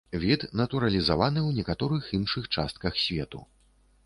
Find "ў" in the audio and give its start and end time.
1.43-1.51